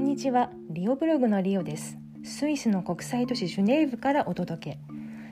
[0.00, 0.50] んにちは。
[0.70, 1.98] リオブログのリオです。
[2.24, 4.78] スイスの国際都市ジュネーブからお届け。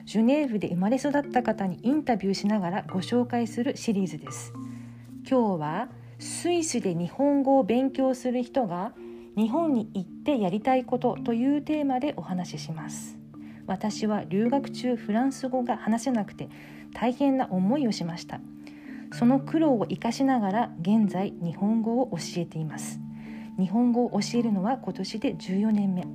[0.05, 4.53] ジュネーブで生まれ育った方にインタビューしながらご紹介するシリーズです。
[5.27, 8.93] 今日はスイスで日本語を勉強する人が
[9.35, 13.17] 日本に行ってやりたいことというテーマでお話しします。
[13.65, 16.47] 私は留学中フランス語が話せなくて
[16.93, 18.39] 大変な思いをしました。
[19.13, 22.99] その苦労を生かしながら現在日本語を教えています。
[23.59, 26.07] 日本語を教えるのは今年で14年目。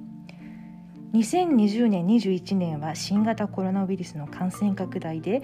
[1.12, 5.42] 2020年21年は新型コロナウイルスの感染拡大で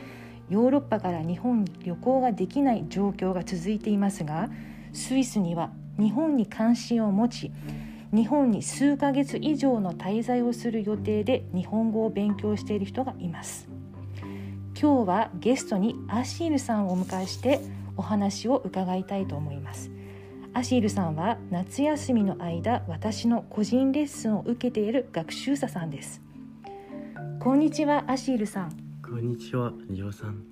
[0.49, 4.49] ヨーロッパから日本に旅行ができない状況が続いていますが
[4.93, 7.53] スイスには日本に関心を持ち
[8.13, 13.69] 日本に数ヶ月以上の滞在をする予定で日本語を勉強している人がいます。
[14.81, 17.61] 今日はゲストにアシールさんをお迎えして
[17.97, 20.00] お話を伺いたいと思います。
[20.53, 26.21] アシールさんは夏休みの間私の個人レッスンを受けている学習者さんです。
[27.39, 28.71] こんにちはアシールさん。
[29.03, 30.45] こんにちは、りょうさん。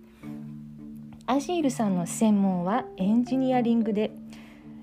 [1.27, 4.13] アシールさんの専門はエンジニアリングで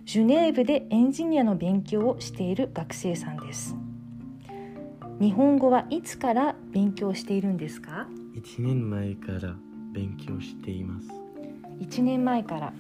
[0.04, 3.76] ジュネーブでエンジニアの勉強をしている学生さんです。
[5.22, 8.06] 日本語はいつから勉強しているんですか？
[8.36, 9.56] 一年前から
[9.94, 11.08] 勉強しています。
[11.80, 12.74] 1年前から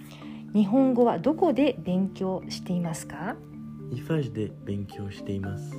[0.55, 3.35] 日本語はどこで勉強していますか？
[3.91, 5.75] イファージュで勉強しています。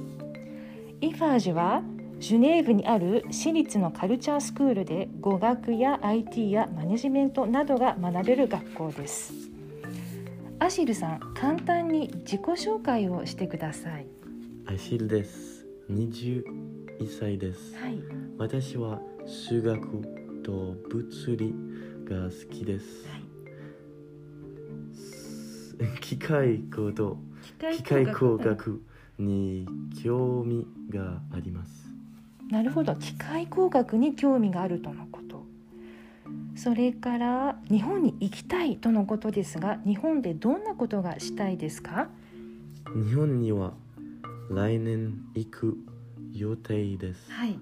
[1.00, 1.82] イファージュは
[2.18, 9.34] ジュネーブにある私立のカルチャースクールで語学や IT やマネジメントなどが学べる学校です
[10.58, 14.06] アシルさん簡単に自己紹介をしてください
[14.66, 15.66] アシルです。
[15.90, 16.42] 21
[17.20, 17.76] 歳です。
[17.76, 18.02] はい
[18.38, 19.86] 私は数学
[20.42, 21.54] と物理
[22.06, 23.06] が好きです。
[26.00, 27.18] 機械工と
[27.76, 28.82] 機械工学
[29.18, 29.66] に
[30.02, 31.92] 興味があります。
[32.50, 32.94] なるほど。
[32.96, 35.44] 機械工学に興味があるとのこと。
[36.54, 42.08] それから日本に行きたいとのことですが日本でどんなことがしたいですか？
[42.94, 43.74] 日本には
[44.50, 45.76] 来年行く
[46.32, 47.30] 予定です。
[47.30, 47.58] はい。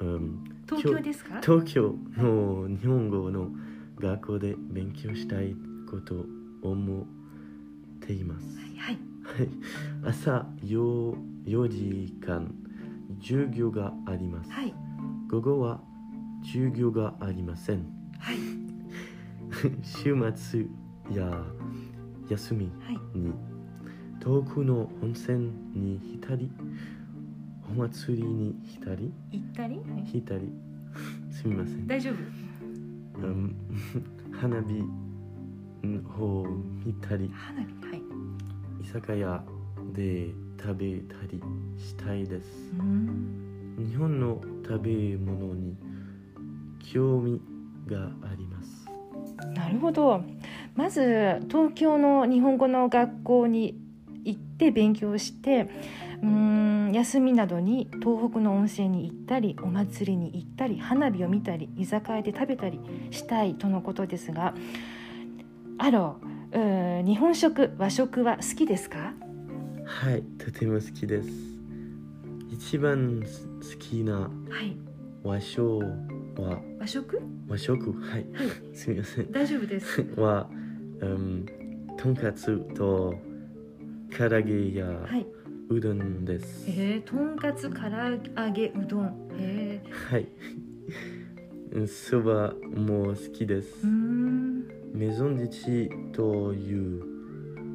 [0.00, 0.44] うん。
[0.66, 1.40] 東京ですか？
[1.42, 3.50] 東京の日本語の
[3.98, 5.54] 学校で勉強したい
[5.92, 6.24] ことを
[6.72, 7.06] 思っ
[8.00, 8.46] ています。
[8.56, 9.48] はいはい、
[10.04, 11.14] 朝 4,
[11.46, 12.52] 4時間
[13.20, 14.50] 授業があります。
[14.50, 14.74] はい。
[15.30, 15.80] 午後は
[16.42, 17.86] 授業がありません。
[18.18, 18.36] はい。
[19.84, 20.66] 週末
[21.14, 21.44] や
[22.28, 23.18] 休みはい。
[23.18, 23.32] に
[24.18, 26.50] 遠くの温泉に浸り
[27.70, 29.80] お祭りに浸り行ったり？
[30.04, 30.52] 浸り。
[31.30, 31.86] すみません。
[31.86, 32.10] 大丈
[33.20, 33.26] 夫？
[33.26, 33.54] うん。
[34.32, 34.82] 花火
[36.20, 36.46] を
[36.84, 37.30] 見たり。
[37.32, 38.02] 花火はい。
[38.82, 39.42] 居酒屋
[39.92, 41.42] で食べたり
[41.78, 42.72] したいです。
[42.78, 43.86] うん。
[43.90, 45.76] 日本の食べ物に
[46.92, 47.40] 興味
[47.86, 48.88] があります。
[49.54, 50.22] なるほど。
[50.74, 53.76] まず東京の日本語の学校に
[54.24, 55.68] 行って勉強して
[56.22, 64.54] うーん休みなどに東北の温泉に行ったりお祭りに行ったり花火を見たり居酒屋で食べたりしたいとのことですが
[65.84, 66.16] あろ
[66.52, 66.56] う。
[66.58, 69.14] ー日本食和食は好きですか？
[69.84, 71.28] はいとても好きです。
[72.52, 74.28] 一番好きなは
[74.62, 74.76] い。
[75.24, 75.80] 和食
[76.36, 76.60] は？
[76.78, 77.20] 和食？
[77.48, 77.92] 和食？
[77.94, 78.26] はい。
[78.32, 78.48] はい。
[78.76, 79.32] すみません。
[79.32, 80.02] 大丈夫です。
[80.16, 80.48] は、
[81.00, 81.46] うん、
[81.96, 83.14] とんかつと
[84.16, 85.26] 唐揚げやはい。
[85.68, 89.28] うどんです、えー、とんかつ唐揚げうどん。
[89.38, 90.28] えはい。
[91.72, 93.86] うんそばも好きです。
[93.86, 93.94] ー、うー。
[93.94, 94.41] ん
[94.94, 97.02] メゾンディチという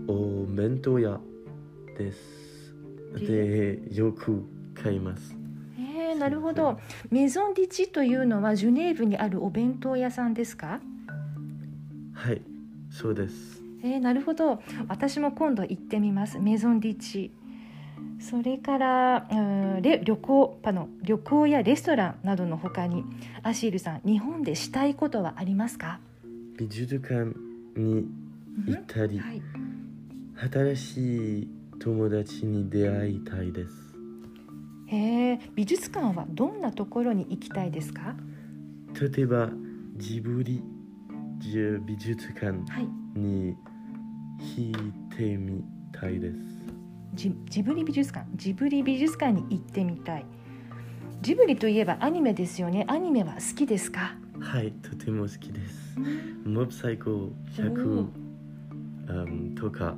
[0.07, 1.19] お弁当屋
[1.97, 2.75] です。
[3.15, 4.45] で、よく
[4.75, 5.35] 買います。
[5.79, 6.79] えー、なるほど。
[7.09, 10.79] メゾンディチというのはジュネーブにあるお弁当屋さんですか？
[12.13, 12.41] はい、
[12.91, 13.63] そうです。
[13.83, 14.61] えー、なるほど。
[14.87, 16.37] 私も今度行ってみます。
[16.39, 17.31] メゾンディチ
[18.19, 19.35] それからう
[19.79, 23.03] んレ旅行パの旅行やレストランなどの他に。
[23.41, 25.99] アシールさん日本でしたいことはありますか？
[26.57, 27.25] 美術館
[27.79, 28.07] に
[28.65, 29.41] 行ったり、はい、
[30.51, 31.47] 新しい
[31.79, 33.71] 友達に出会いたいです。
[34.87, 38.15] へー美術館はどんなところに行きたいですか？
[38.99, 39.51] 例えば、
[39.97, 40.63] ジブリ
[41.37, 42.87] じ美術館はい。
[43.19, 43.55] に
[44.39, 46.37] 行ってみたいです。
[47.13, 48.25] ジジブリ美術館？
[48.35, 50.25] ジブリ美術館に行ってみたい。
[51.21, 52.83] ジブリといえばアニメですよね。
[52.87, 54.15] アニメは好きですか？
[54.39, 55.99] はい、とても好きです。
[56.45, 58.07] モブサイコ100、
[59.07, 59.95] うん、とか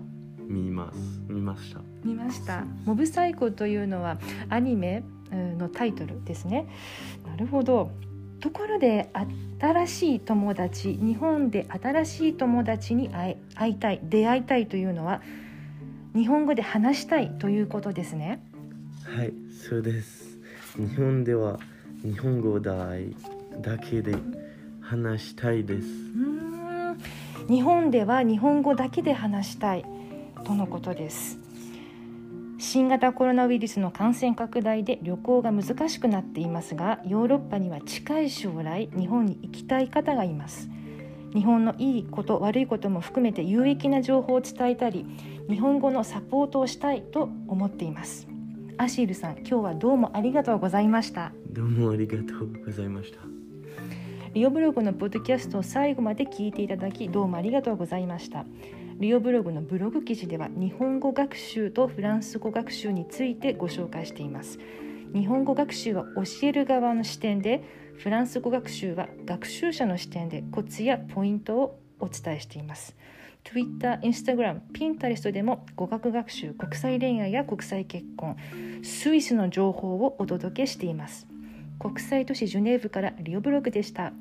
[0.47, 0.97] 見ます。
[1.27, 1.81] 見ました。
[2.03, 2.65] 見ました。
[2.85, 4.17] モブサイコというのは
[4.49, 6.67] アニメのタイトルですね。
[7.27, 7.91] なるほど。
[8.39, 9.11] ところで
[9.59, 13.37] 新しい友達日本で新しい友達に会
[13.69, 15.21] いたい出会いたいというのは
[16.15, 18.41] 日本語で話したいということですね。
[19.03, 20.39] はいそうです。
[20.77, 21.59] 日本では
[22.01, 22.95] 日本語だ
[23.61, 24.15] だけで
[24.81, 25.87] 話したいです。
[25.87, 26.97] うん。
[27.47, 29.85] 日本では日本語だけで話したい
[30.43, 31.39] とのことです。
[32.57, 40.69] 新型コロナウイルスの感染拡大で旅行が難しくなっていますがヨーロッパには近い将来日本に行きたい方がいます。
[41.33, 45.05] 日本のいいこと悪いことも含めて有益な情報を伝えたり
[45.47, 48.27] 日本語のサポートをしたいと思っています。
[48.77, 51.33] アシールさん今日はどうもありがとうございました。
[51.51, 53.38] どうもありがとうございました
[54.33, 58.45] リオブログのポッドキャストを最後まで聞いていただきどうもありがとうございました。
[58.99, 64.59] リオブログのブログ記事では日本語学習とフランス語学習についてご紹介しています。
[65.13, 67.63] 日本語学習は教える側の視点で
[67.97, 72.95] フランス語学習は学習者の視点でコツやポイントをお伝えしています。
[73.43, 78.37] Twitter、Instagram、Pinterest でも語学学習、国際恋愛や国際結婚、
[78.83, 81.25] スイスの情報をお届けしています。
[81.79, 84.11] 国際都市ジュネーブからリオブログでした。